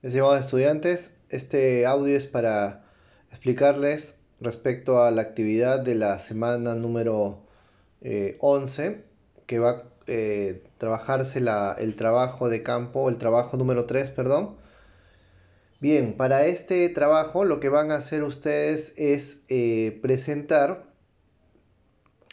[0.00, 2.84] Estimados estudiantes, este audio es para
[3.30, 7.42] explicarles respecto a la actividad de la semana número
[8.38, 9.04] 11, eh,
[9.46, 14.54] que va a eh, trabajarse el trabajo de campo, el trabajo número 3, perdón.
[15.80, 20.86] Bien, para este trabajo lo que van a hacer ustedes es eh, presentar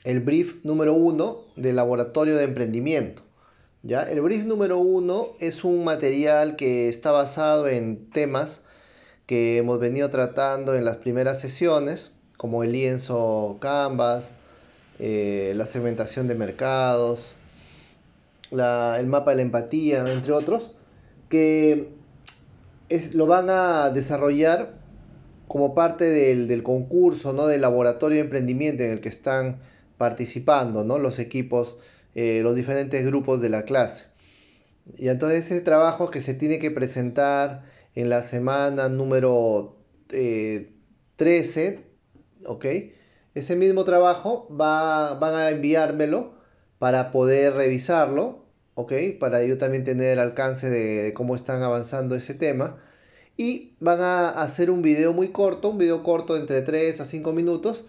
[0.04, 3.24] el brief número 1 del laboratorio de emprendimiento.
[3.86, 4.04] ¿Ya?
[4.04, 8.61] El brief número 1 es un material que está basado en temas
[9.27, 14.34] que hemos venido tratando en las primeras sesiones, como el lienzo Canvas,
[14.99, 17.35] eh, la segmentación de mercados,
[18.52, 20.72] el mapa de la empatía, entre otros,
[21.30, 21.89] que
[23.13, 24.73] lo van a desarrollar
[25.47, 27.45] como parte del, del, concurso, ¿no?
[27.47, 29.59] del laboratorio de emprendimiento en el que están
[29.97, 30.97] participando, ¿no?
[30.97, 31.77] Los equipos,
[32.15, 34.05] eh, los diferentes grupos de la clase.
[34.97, 41.85] Y entonces ese trabajo que se tiene que presentar en la semana número 13, eh,
[42.45, 42.66] ¿ok?
[43.33, 46.35] Ese mismo trabajo va, van a enviármelo
[46.80, 48.94] para poder revisarlo, ¿ok?
[49.19, 52.81] Para yo también tener el alcance de, cómo están avanzando ese tema.
[53.38, 57.33] Y van a hacer un video muy corto, un video corto entre 3 a 5
[57.33, 57.83] minutos,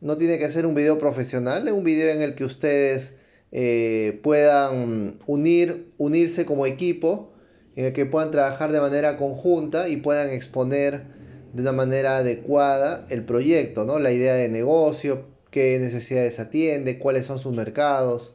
[0.00, 3.14] no tiene que ser un video profesional, es un video en el que ustedes
[3.52, 7.32] eh, puedan unir, unirse como equipo,
[7.76, 11.04] en el que puedan trabajar de manera conjunta y puedan exponer
[11.52, 13.98] de una manera adecuada el proyecto, ¿no?
[13.98, 18.34] La idea de negocio, qué necesidades atiende, cuáles son sus mercados.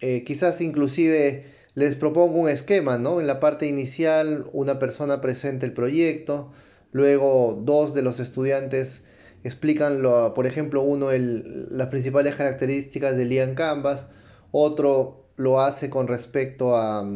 [0.00, 3.20] Eh, quizás inclusive les propongo un esquema, ¿no?
[3.20, 6.52] En la parte inicial una persona presenta el proyecto,
[6.92, 9.02] luego dos de los estudiantes
[9.44, 14.06] explican, lo, por ejemplo, uno el, las principales características del Ian Canvas,
[14.50, 17.06] otro lo hace con respecto a,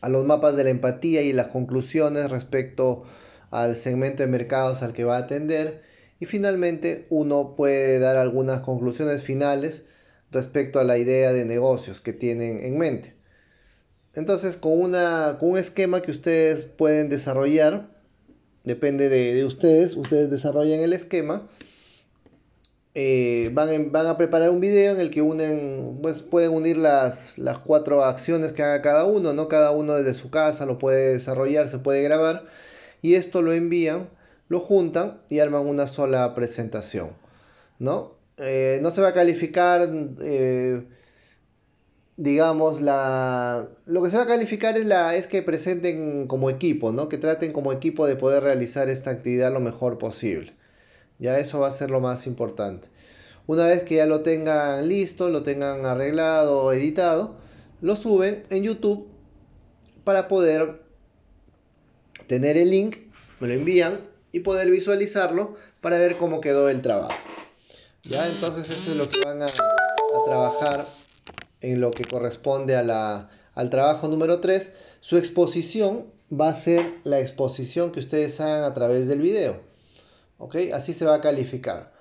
[0.00, 3.04] a los mapas de la empatía y las conclusiones respecto
[3.50, 5.82] al segmento de mercados al que va a atender.
[6.20, 9.84] Y finalmente uno puede dar algunas conclusiones finales
[10.30, 13.14] respecto a la idea de negocios que tienen en mente.
[14.14, 17.93] Entonces, con, una, con un esquema que ustedes pueden desarrollar,
[18.64, 21.46] depende de, ustedes, ustedes desarrollan el esquema.
[22.96, 27.38] Eh, van, van, a preparar un video en el que unen, pues pueden unir las,
[27.38, 29.48] las, cuatro acciones que haga cada uno, ¿no?
[29.48, 32.46] Cada uno desde su casa lo puede desarrollar, se puede grabar
[33.02, 34.08] y esto lo envían,
[34.48, 37.10] lo juntan y arman una sola presentación,
[37.78, 38.14] ¿no?
[38.38, 39.88] Eh, no se va a calificar
[40.20, 40.84] eh,
[42.16, 46.92] digamos, la, lo que se va a calificar es, la, es que presenten como equipo,
[46.92, 47.08] ¿no?
[47.08, 50.54] Que traten como equipo de poder realizar esta actividad lo mejor posible.
[51.18, 52.88] Ya eso va a ser lo más importante.
[53.46, 57.36] Una vez que ya lo tengan listo, lo tengan arreglado, editado,
[57.80, 59.08] lo suben en YouTube
[60.04, 60.82] para poder
[62.26, 62.96] tener el link,
[63.40, 64.00] me lo envían
[64.32, 67.18] y poder visualizarlo para ver cómo quedó el trabajo.
[68.02, 70.86] Ya, entonces eso es lo que van a, a trabajar
[71.72, 74.70] en lo que corresponde a la, al trabajo número 3,
[75.00, 79.60] su exposición va a ser la exposición que ustedes hagan a través del video.
[80.38, 80.56] ¿Ok?
[80.72, 81.92] Así se va a calificar.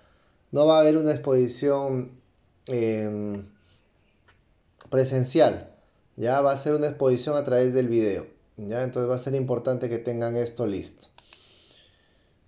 [0.51, 2.19] No va a haber una exposición
[2.65, 3.47] em,
[4.89, 5.71] presencial.
[6.15, 8.27] Ya va a ser una exposición a través del video.
[8.57, 8.83] ¿ya?
[8.83, 11.07] Entonces va a ser importante que tengan esto listo.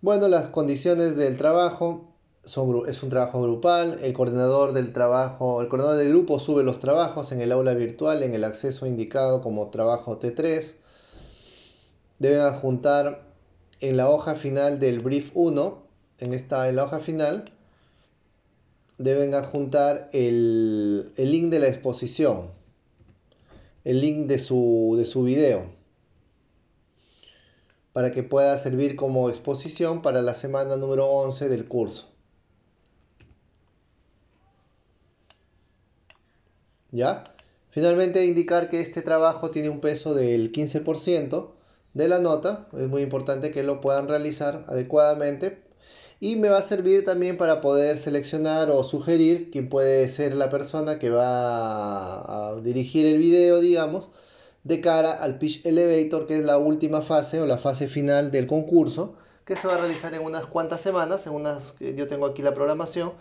[0.01, 2.14] Bueno, las condiciones del trabajo
[2.45, 7.31] es un trabajo grupal, el coordinador del trabajo, el coordinador del grupo sube los trabajos
[7.31, 10.75] en el aula virtual en el acceso indicado como trabajo T3.
[12.19, 13.23] Deben adjuntar
[13.81, 15.83] en la hoja final del brief 1,
[16.19, 17.45] en esta en la hoja final,
[18.99, 22.51] deben adjuntar el, el link de la exposición,
[23.83, 25.71] el link de su, de su video,
[27.91, 32.14] para que pueda servir como exposición para la semana número 11 del curso.
[36.95, 37.25] ¿Ya?
[37.71, 41.49] Finalmente indicar que este trabajo tiene un peso del 15%
[41.93, 42.67] de la nota.
[42.77, 45.61] Es muy importante que lo puedan realizar adecuadamente.
[46.21, 50.49] Y me va a servir también para poder seleccionar o sugerir quién puede ser la
[50.49, 54.09] persona que va a dirigir el video, digamos,
[54.63, 58.47] de cara al Pitch Elevator, que es la última fase o la fase final del
[58.47, 62.53] concurso, que se va a realizar en unas cuantas semanas, en yo tengo aquí la
[62.53, 63.11] programación,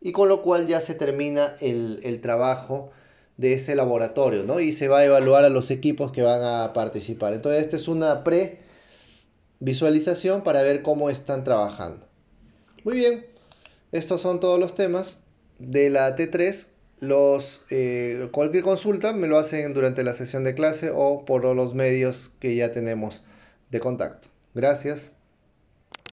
[0.00, 2.92] y con lo cual ya se termina el trabajo
[3.38, 4.60] de ese laboratorio, ¿no?
[4.60, 7.32] Y se va a evaluar a los equipos que van a participar.
[7.32, 12.06] Entonces, esta es una pre-visualización para ver cómo están trabajando.
[12.84, 13.24] Muy bien,
[13.92, 15.20] estos son todos los temas
[15.58, 16.66] de la T3
[17.00, 21.74] los, eh, cualquier consulta me lo hacen durante la sesión de clase o por los
[21.74, 23.24] medios que ya tenemos
[23.70, 24.28] de contacto.
[24.54, 25.12] Gracias.